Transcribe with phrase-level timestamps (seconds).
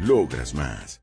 [0.00, 1.02] Logras más.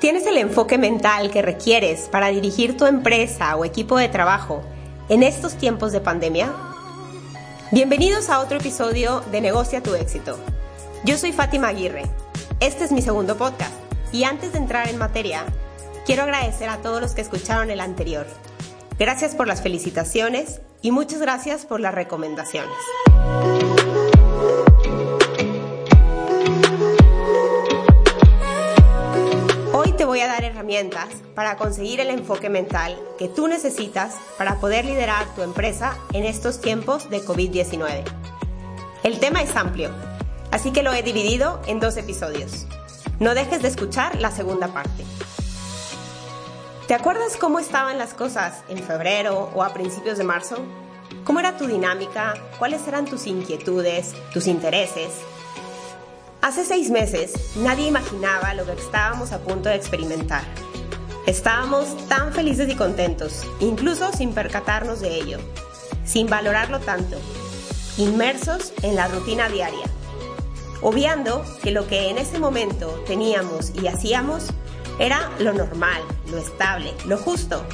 [0.00, 4.62] ¿Tienes el enfoque mental que requieres para dirigir tu empresa o equipo de trabajo
[5.08, 6.52] en estos tiempos de pandemia?
[7.70, 10.36] Bienvenidos a otro episodio de Negocia tu éxito.
[11.04, 12.06] Yo soy Fátima Aguirre.
[12.58, 13.74] Este es mi segundo podcast
[14.10, 15.44] y antes de entrar en materia,
[16.06, 18.26] quiero agradecer a todos los que escucharon el anterior.
[18.98, 22.74] Gracias por las felicitaciones y muchas gracias por las recomendaciones.
[31.34, 36.60] Para conseguir el enfoque mental que tú necesitas para poder liderar tu empresa en estos
[36.60, 38.04] tiempos de COVID-19.
[39.02, 39.90] El tema es amplio,
[40.50, 42.66] así que lo he dividido en dos episodios.
[43.18, 45.04] No dejes de escuchar la segunda parte.
[46.86, 50.56] ¿Te acuerdas cómo estaban las cosas en febrero o a principios de marzo?
[51.24, 52.34] ¿Cómo era tu dinámica?
[52.58, 55.08] ¿Cuáles eran tus inquietudes, tus intereses?
[56.40, 60.44] Hace seis meses nadie imaginaba lo que estábamos a punto de experimentar.
[61.26, 65.38] Estábamos tan felices y contentos, incluso sin percatarnos de ello,
[66.04, 67.18] sin valorarlo tanto,
[67.98, 69.84] inmersos en la rutina diaria,
[70.80, 74.46] obviando que lo que en ese momento teníamos y hacíamos
[75.00, 77.64] era lo normal, lo estable, lo justo.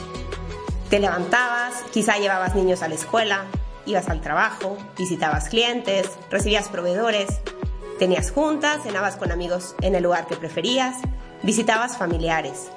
[0.89, 3.45] Te levantabas, quizá llevabas niños a la escuela,
[3.87, 7.29] ibas al trabajo, visitabas clientes, recibías proveedores,
[7.99, 10.97] Tenías juntas, cenabas con amigos en el lugar que preferías,
[11.43, 12.69] visitabas familiares.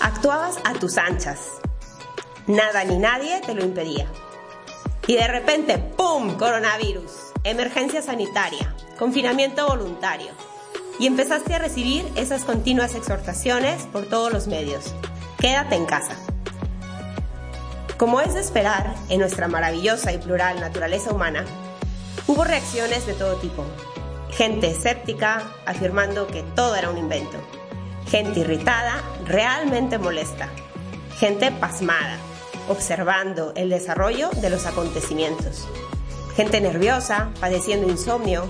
[0.00, 1.58] Actuabas a tus anchas.
[2.46, 4.06] Nada ni nadie te lo impedía.
[5.06, 6.36] Y de repente, ¡pum!
[6.36, 7.12] Coronavirus,
[7.44, 10.30] emergencia sanitaria, confinamiento voluntario.
[10.98, 14.94] Y empezaste a recibir esas continuas exhortaciones por todos los medios.
[15.38, 16.16] Quédate en casa.
[17.98, 21.44] Como es de esperar en nuestra maravillosa y plural naturaleza humana,
[22.26, 23.64] hubo reacciones de todo tipo,
[24.30, 27.38] gente escéptica afirmando que todo era un invento,
[28.06, 30.48] gente irritada, realmente molesta,
[31.18, 32.18] gente pasmada,
[32.68, 35.66] observando el desarrollo de los acontecimientos,
[36.36, 38.46] gente nerviosa, padeciendo insomnio,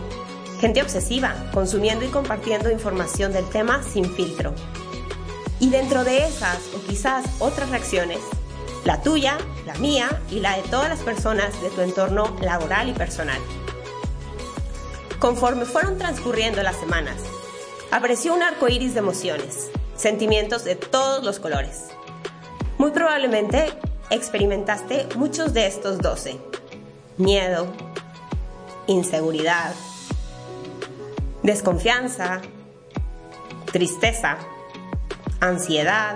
[0.60, 4.52] gente obsesiva, consumiendo y compartiendo información del tema sin filtro.
[5.60, 8.20] Y dentro de esas o quizás otras reacciones,
[8.84, 12.92] la tuya, la mía y la de todas las personas de tu entorno laboral y
[12.92, 13.40] personal.
[15.18, 17.16] Conforme fueron transcurriendo las semanas,
[17.90, 21.86] apareció un arco iris de emociones, sentimientos de todos los colores.
[22.78, 23.72] Muy probablemente
[24.10, 26.38] experimentaste muchos de estos 12.
[27.16, 27.66] Miedo,
[28.86, 29.74] inseguridad,
[31.42, 32.40] desconfianza,
[33.72, 34.38] tristeza,
[35.40, 36.14] ansiedad,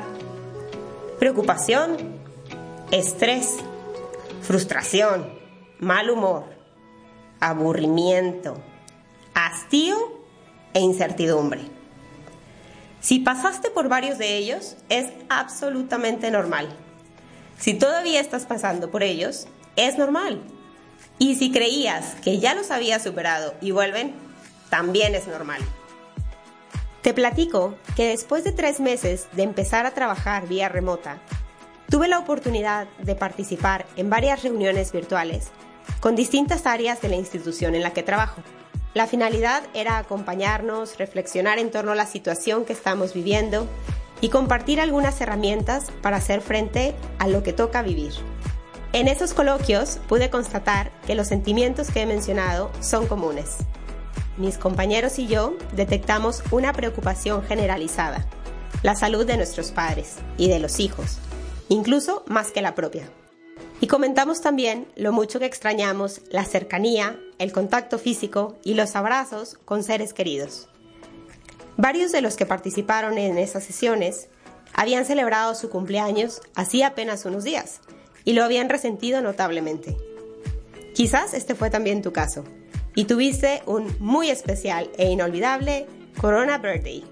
[1.19, 1.97] preocupación,
[2.93, 3.57] estrés,
[4.43, 5.29] frustración,
[5.81, 6.45] mal humor,
[7.41, 8.63] aburrimiento,
[9.35, 9.97] hastío
[10.75, 11.63] e incertidumbre.
[13.01, 16.69] Si pasaste por varios de ellos, es absolutamente normal.
[17.59, 20.41] Si todavía estás pasando por ellos, es normal.
[21.19, 24.15] Y si creías que ya los habías superado y vuelven,
[24.71, 25.61] también es normal.
[27.03, 31.19] Te platico que después de tres meses de empezar a trabajar vía remota,
[31.91, 35.49] tuve la oportunidad de participar en varias reuniones virtuales
[36.01, 38.43] con distintas áreas de la institución en la que trabajo.
[38.95, 43.67] La finalidad era acompañarnos, reflexionar en torno a la situación que estamos viviendo
[44.21, 48.13] y compartir algunas herramientas para hacer frente a lo que toca vivir.
[48.93, 53.57] En esos coloquios pude constatar que los sentimientos que he mencionado son comunes.
[54.37, 58.27] Mis compañeros y yo detectamos una preocupación generalizada,
[58.83, 61.17] la salud de nuestros padres y de los hijos,
[61.71, 63.11] incluso más que la propia.
[63.83, 69.59] Y comentamos también lo mucho que extrañamos la cercanía, el contacto físico y los abrazos
[69.65, 70.69] con seres queridos.
[71.77, 74.29] Varios de los que participaron en esas sesiones
[74.73, 77.81] habían celebrado su cumpleaños hacía apenas unos días
[78.25, 79.97] y lo habían resentido notablemente.
[80.95, 82.45] Quizás este fue también tu caso
[82.95, 85.89] y tuviste un muy especial e inolvidable
[86.21, 87.03] Corona Birthday.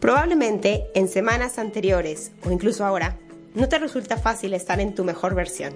[0.00, 3.18] Probablemente en semanas anteriores o incluso ahora
[3.54, 5.74] no te resulta fácil estar en tu mejor versión,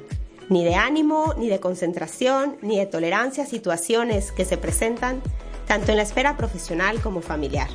[0.49, 5.23] ni de ánimo, ni de concentración, ni de tolerancia a situaciones que se presentan
[5.67, 7.69] tanto en la esfera profesional como familiar.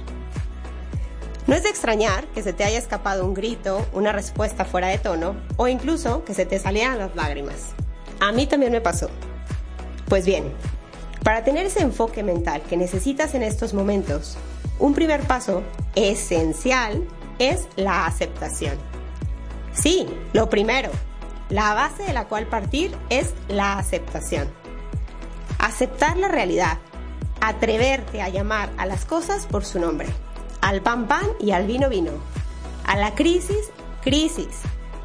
[1.47, 4.97] No es de extrañar que se te haya escapado un grito, una respuesta fuera de
[4.97, 7.71] tono o incluso que se te salieran las lágrimas.
[8.19, 9.09] A mí también me pasó.
[10.07, 10.51] Pues bien,
[11.23, 14.37] para tener ese enfoque mental que necesitas en estos momentos,
[14.79, 15.63] un primer paso
[15.95, 17.05] esencial
[17.39, 18.90] es la aceptación.
[19.73, 20.89] Sí, lo primero,
[21.49, 24.49] la base de la cual partir es la aceptación.
[25.59, 26.77] Aceptar la realidad,
[27.39, 30.07] atreverte a llamar a las cosas por su nombre,
[30.61, 32.11] al pan pan y al vino vino,
[32.85, 33.71] a la crisis,
[34.01, 34.61] crisis,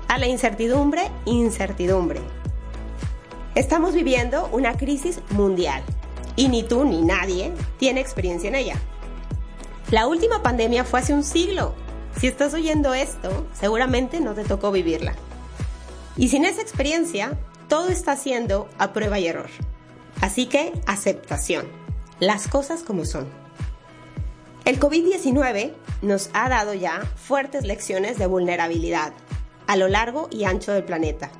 [0.08, 2.20] a la incertidumbre, incertidumbre.
[3.54, 5.82] Estamos viviendo una crisis mundial
[6.36, 8.76] y ni tú ni nadie tiene experiencia en ella.
[9.90, 11.74] La última pandemia fue hace un siglo.
[12.20, 15.14] Si estás oyendo esto, seguramente no te tocó vivirla.
[16.16, 17.36] Y sin esa experiencia,
[17.68, 19.50] todo está siendo a prueba y error.
[20.20, 21.66] Así que aceptación.
[22.20, 23.28] Las cosas como son.
[24.64, 29.12] El COVID-19 nos ha dado ya fuertes lecciones de vulnerabilidad
[29.66, 31.30] a lo largo y ancho del planeta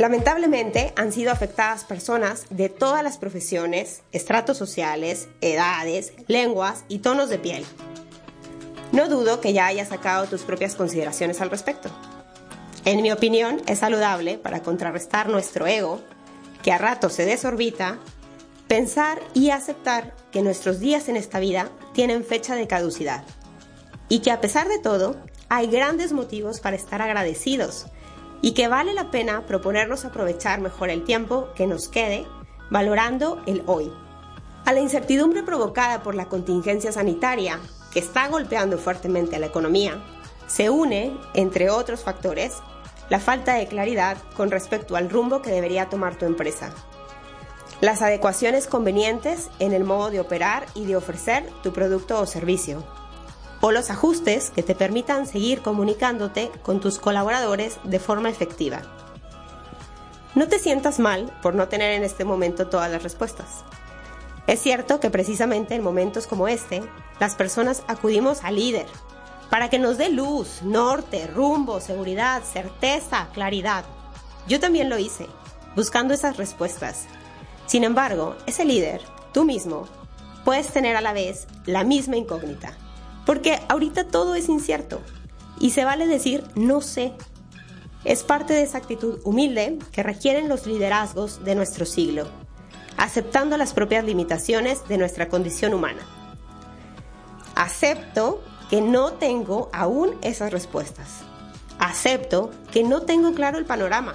[0.00, 7.28] Lamentablemente han sido afectadas personas de todas las profesiones, estratos sociales, edades, lenguas y tonos
[7.28, 7.66] de piel.
[8.92, 11.90] No dudo que ya hayas sacado tus propias consideraciones al respecto.
[12.84, 16.00] En mi opinión, es saludable para contrarrestar nuestro ego,
[16.62, 17.98] que a rato se desorbita,
[18.66, 23.24] pensar y aceptar que nuestros días en esta vida tienen fecha de caducidad
[24.08, 25.16] y que a pesar de todo
[25.48, 27.86] hay grandes motivos para estar agradecidos
[28.42, 32.26] y que vale la pena proponernos aprovechar mejor el tiempo que nos quede
[32.70, 33.90] valorando el hoy.
[34.64, 37.58] A la incertidumbre provocada por la contingencia sanitaria,
[37.90, 40.02] que está golpeando fuertemente a la economía,
[40.46, 42.54] se une, entre otros factores,
[43.08, 46.72] la falta de claridad con respecto al rumbo que debería tomar tu empresa.
[47.80, 52.84] Las adecuaciones convenientes en el modo de operar y de ofrecer tu producto o servicio
[53.60, 58.80] o los ajustes que te permitan seguir comunicándote con tus colaboradores de forma efectiva.
[60.34, 63.64] No te sientas mal por no tener en este momento todas las respuestas.
[64.46, 66.82] Es cierto que precisamente en momentos como este,
[67.18, 68.86] las personas acudimos al líder
[69.50, 73.84] para que nos dé luz, norte, rumbo, seguridad, certeza, claridad.
[74.46, 75.26] Yo también lo hice,
[75.74, 77.06] buscando esas respuestas.
[77.66, 79.02] Sin embargo, ese líder,
[79.32, 79.86] tú mismo,
[80.44, 82.76] puedes tener a la vez la misma incógnita.
[83.26, 85.00] Porque ahorita todo es incierto
[85.58, 87.12] y se vale decir no sé.
[88.04, 92.28] Es parte de esa actitud humilde que requieren los liderazgos de nuestro siglo,
[93.00, 96.02] aceptando las propias limitaciones de nuestra condición humana.
[97.54, 101.20] Acepto que no tengo aún esas respuestas.
[101.78, 104.12] Acepto que no tengo claro el panorama.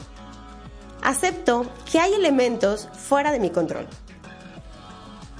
[1.01, 3.87] Acepto que hay elementos fuera de mi control.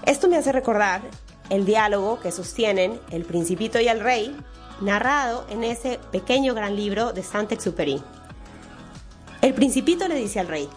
[0.08, 1.02] Esto me hace recordar
[1.52, 4.36] el diálogo que sostienen el principito y el rey,
[4.82, 8.02] narrado en ese pequeño gran libro de Saint-Exupéry.
[9.42, 10.68] El principito le dice al rey,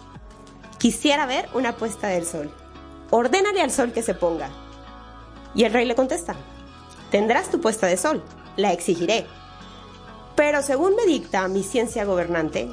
[0.79, 2.49] quisiera ver una puesta del sol,
[3.11, 4.49] ordénale al sol que se ponga.
[5.53, 6.35] Y el rey le contesta,
[7.11, 8.23] tendrás tu puesta de sol,
[8.55, 9.27] la exigiré.
[10.35, 12.69] Pero según me dicta mi ciencia gobernante,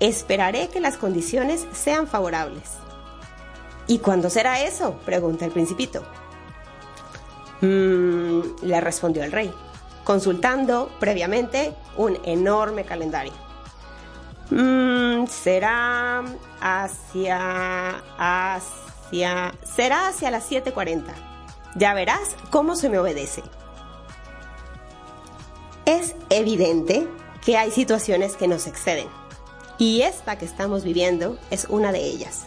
[0.00, 2.72] esperaré que las condiciones sean favorables.
[3.86, 4.98] ¿Y cuándo será eso?
[5.04, 6.02] pregunta el principito.
[7.60, 9.52] Mm, le respondió el rey,
[10.04, 13.45] consultando previamente un enorme calendario.
[14.50, 16.24] Mm, será
[16.60, 21.02] hacia, hacia, será hacia las 7.40.
[21.74, 23.42] Ya verás cómo se me obedece.
[25.84, 27.06] Es evidente
[27.44, 29.08] que hay situaciones que nos exceden.
[29.78, 32.44] Y esta que estamos viviendo es una de ellas.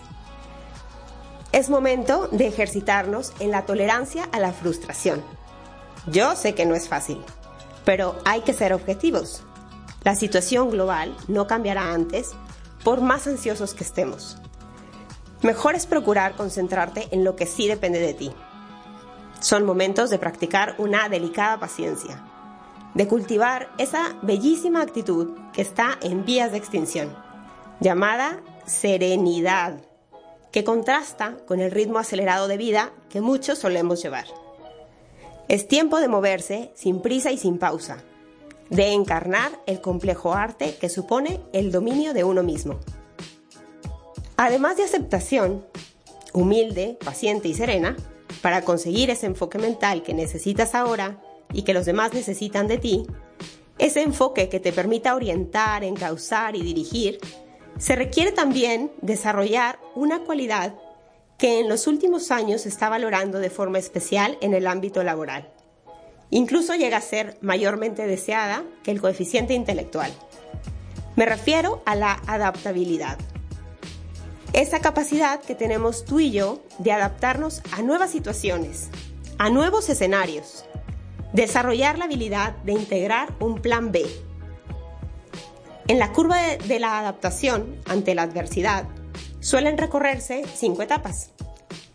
[1.52, 5.24] Es momento de ejercitarnos en la tolerancia a la frustración.
[6.08, 7.24] Yo sé que no es fácil,
[7.86, 9.44] pero hay que ser objetivos.
[10.04, 12.32] La situación global no cambiará antes
[12.84, 14.38] por más ansiosos que estemos.
[15.42, 18.32] Mejor es procurar concentrarte en lo que sí depende de ti.
[19.42, 22.24] Son momentos de practicar una delicada paciencia,
[22.94, 27.16] de cultivar esa bellísima actitud que está en vías de extinción,
[27.80, 29.82] llamada serenidad
[30.52, 34.26] que contrasta con el ritmo acelerado de vida que muchos solemos llevar.
[35.48, 38.04] Es tiempo de moverse sin prisa y sin pausa,
[38.70, 42.80] de encarnar el complejo arte que supone el dominio de uno mismo.
[44.38, 45.66] Además de aceptación,
[46.34, 47.98] humilde, paciente y serena,
[48.42, 51.22] para conseguir ese enfoque mental que necesitas ahora
[51.52, 53.08] y que los demás necesitan de ti,
[53.78, 57.20] ese enfoque que te permita orientar, encauzar y dirigir
[57.78, 60.76] se requiere también desarrollar una cualidad
[61.38, 65.50] que en los últimos años se está valorando de forma especial en el ámbito laboral.
[66.32, 70.12] Incluso llega a ser mayormente deseada que el coeficiente intelectual.
[71.16, 73.18] Me refiero a la adaptabilidad.
[74.54, 78.90] Esa capacidad que tenemos tú y yo de adaptarnos a nuevas situaciones,
[79.38, 80.66] a nuevos escenarios,
[81.34, 84.06] desarrollar la habilidad de integrar un plan B.
[85.88, 88.86] En la curva de, la adaptación ante la adversidad,
[89.42, 91.32] Suelen recorrerse cinco etapas.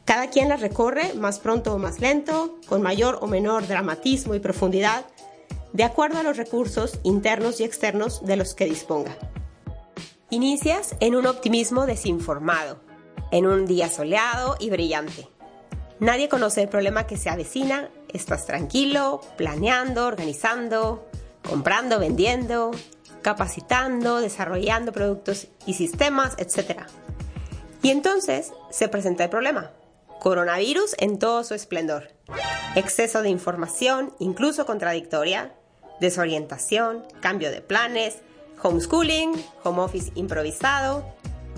[0.05, 4.41] Cada quien las recorre más pronto o más lento, con mayor o menor dramatismo y
[4.41, 5.07] profundidad,
[5.73, 9.17] de acuerdo a los recursos internos y externos de los que disponga.
[10.31, 12.81] Inicias en un optimismo desinformado,
[13.31, 15.29] en un día soleado y brillante.
[16.01, 21.09] Nadie conoce el problema que se avecina, estás tranquilo, planeando, organizando,
[21.49, 22.73] comprando, vendiendo,
[23.23, 26.83] capacitando, desarrollando productos y sistemas, etc.
[27.83, 29.71] Y entonces se presenta el problema.
[30.25, 32.09] Coronavirus en todo su esplendor.
[32.77, 35.53] Exceso de información, incluso contradictoria,
[36.01, 38.21] desorientación, cambio de planes,
[38.63, 41.05] homeschooling, home office improvisado,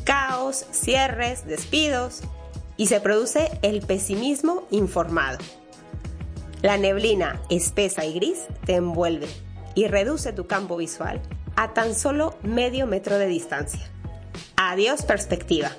[0.02, 2.22] caos, cierres, despidos
[2.76, 5.38] y se produce el pesimismo informado.
[6.60, 9.28] La neblina espesa y gris te envuelve
[9.76, 11.22] y reduce tu campo visual
[11.54, 13.88] a tan solo medio metro de distancia.
[14.56, 15.70] Adiós perspectiva.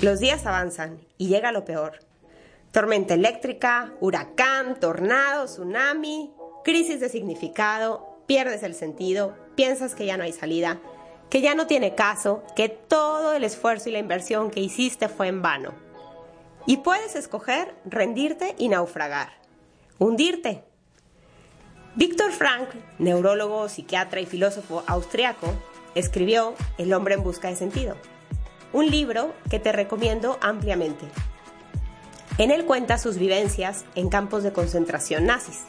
[0.00, 2.00] Los días avanzan y llega lo peor.
[2.72, 6.32] Tormenta eléctrica, huracán, tornado, tsunami,
[6.64, 10.80] crisis de significado, pierdes el sentido, piensas que ya no hay salida,
[11.30, 15.28] que ya no tiene caso, que todo el esfuerzo y la inversión que hiciste fue
[15.28, 15.72] en vano.
[16.66, 19.34] Y puedes escoger rendirte y naufragar,
[19.98, 20.64] hundirte.
[21.94, 25.46] Víctor Frank, neurólogo, psiquiatra y filósofo austriaco,
[25.94, 27.96] escribió El hombre en busca de sentido
[28.74, 31.06] un libro que te recomiendo ampliamente.
[32.38, 35.60] En él cuenta sus vivencias en campos de concentración nazis.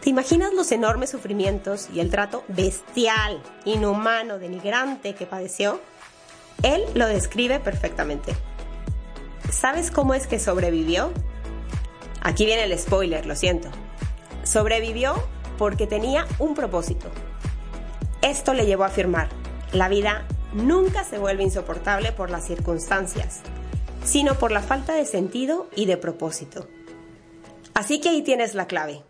[0.00, 5.80] ¿Te imaginas los enormes sufrimientos y el trato bestial, inhumano, denigrante que padeció?
[6.62, 8.34] Él lo describe perfectamente.
[9.50, 11.12] ¿Sabes cómo es que sobrevivió?
[12.22, 13.68] Aquí viene el spoiler, lo siento.
[14.42, 15.14] Sobrevivió
[15.58, 17.08] porque tenía un propósito.
[18.22, 19.28] Esto le llevó a afirmar,
[19.72, 23.40] la vida nunca se vuelve insoportable por las circunstancias,
[24.04, 26.66] sino por la falta de sentido y de propósito.
[27.74, 29.02] Así que ahí tienes la clave.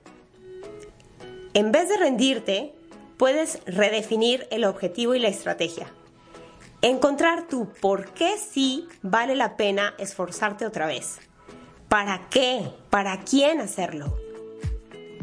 [1.55, 2.75] En vez de rendirte,
[3.17, 5.87] puedes redefinir el objetivo y la estrategia.
[6.83, 11.19] Encontrar tu por qué sí vale la pena esforzarte otra vez.
[11.89, 12.69] ¿Para qué?
[12.91, 14.17] ¿Para quién hacerlo?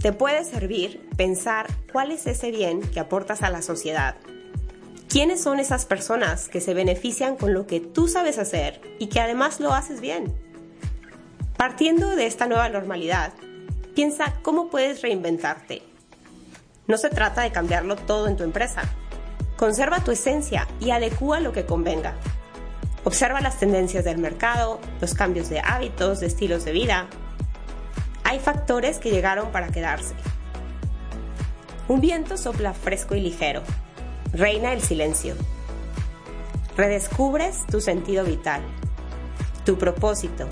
[0.01, 4.15] Te puede servir pensar cuál es ese bien que aportas a la sociedad
[5.13, 9.19] ¿Quiénes son esas personas que se benefician con lo que tú sabes hacer y que
[9.19, 10.33] además lo haces bien?
[11.55, 13.31] Partiendo de esta nueva normalidad,
[13.93, 15.83] piensa cómo puedes reinventarte.
[16.87, 18.81] No se trata de cambiarlo todo en tu empresa.
[19.55, 22.15] Conserva tu esencia y adecúa lo que convenga.
[23.03, 27.05] Observa las tendencias del mercado, los cambios de hábitos, de estilos de vida.
[28.23, 30.15] Hay factores que llegaron para quedarse.
[31.87, 33.61] Un viento sopla fresco y ligero,
[34.33, 35.35] reina el silencio.
[36.75, 38.61] Redescubres tu sentido vital,
[39.63, 40.47] tu propósito,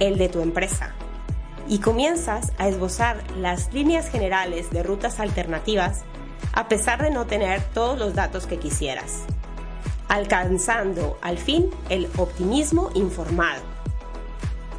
[0.00, 0.94] el de tu empresa,
[1.68, 6.04] y comienzas a esbozar las líneas generales de rutas alternativas
[6.54, 9.24] a pesar de no tener todos los datos que quisieras,
[10.08, 13.60] alcanzando al fin el optimismo informado,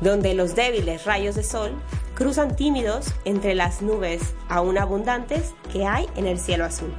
[0.01, 1.73] donde los débiles rayos de sol
[2.15, 6.91] cruzan tímidos entre las nubes aún abundantes que hay en el cielo azul.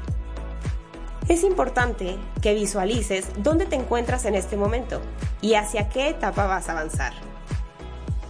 [1.29, 5.03] Es importante que visualices dónde te encuentras en este momento
[5.43, 7.13] y hacia qué etapa vas a avanzar.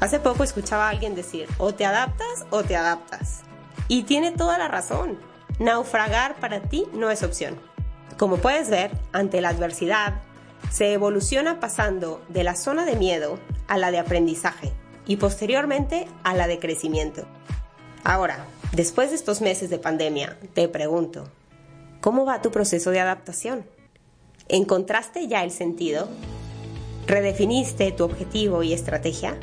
[0.01, 3.43] Hace poco escuchaba a alguien decir, o te adaptas o te adaptas.
[3.87, 5.17] Y tiene toda la razón.
[5.61, 7.57] Naufragar para ti no es opción.
[8.17, 10.21] Como puedes ver, ante la adversidad,
[10.71, 13.39] se evoluciona pasando de la zona de miedo
[13.69, 14.73] a la de aprendizaje
[15.07, 17.27] y posteriormente a la de crecimiento.
[18.03, 21.31] Ahora, después de estos meses de pandemia, te pregunto,
[22.09, 23.67] ¿Cómo va tu proceso de adaptación?
[24.49, 26.09] ¿Encontraste ya el sentido?
[27.07, 29.37] ¿Redefiniste tu objetivo y estrategia?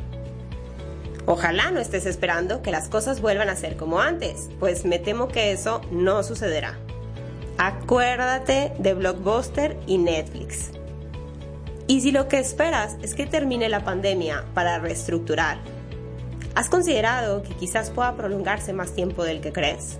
[1.27, 5.27] Ojalá no estés esperando que las cosas vuelvan a ser como antes, pues me temo
[5.27, 6.79] que eso no sucederá.
[7.59, 10.71] Acuérdate de Blockbuster y Netflix.
[11.85, 15.59] Y si lo que esperas es que termine la pandemia para reestructurar,
[16.55, 19.99] ¿has considerado que quizás pueda prolongarse más tiempo del que crees?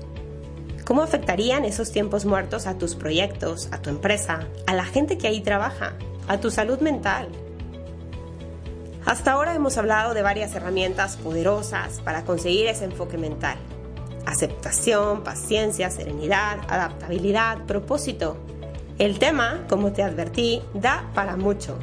[0.85, 5.27] ¿Cómo afectarían esos tiempos muertos a tus proyectos, a tu empresa, a la gente que
[5.27, 5.93] ahí trabaja,
[6.27, 7.27] a tu salud mental?
[9.03, 13.57] Hasta ahora hemos hablado de varias herramientas poderosas para conseguir ese enfoque mental.
[14.27, 18.37] Aceptación, paciencia, serenidad, adaptabilidad, propósito.
[18.99, 21.79] El tema, como te advertí, da para mucho.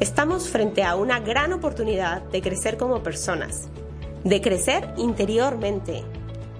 [0.00, 3.68] Estamos frente a una gran oportunidad de crecer como personas,
[4.24, 6.02] de crecer interiormente,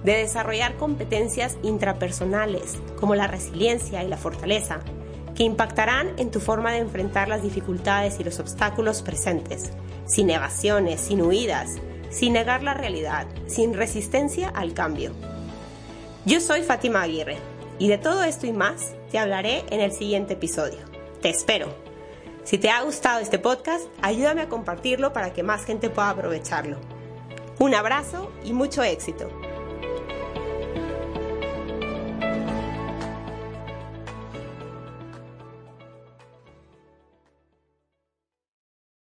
[0.03, 4.79] de desarrollar competencias intrapersonales como la resiliencia y la fortaleza,
[5.35, 9.71] que impactarán en tu forma de enfrentar las dificultades y los obstáculos presentes,
[10.05, 11.75] sin evasiones, sin huidas,
[12.09, 15.11] sin negar la realidad, sin resistencia al cambio.
[16.25, 17.37] Yo soy Fátima Aguirre
[17.79, 20.79] y de todo esto y más te hablaré en el siguiente episodio.
[21.21, 21.67] Te espero.
[22.43, 26.77] Si te ha gustado este podcast, ayúdame a compartirlo para que más gente pueda aprovecharlo.
[27.59, 29.29] Un abrazo y mucho éxito.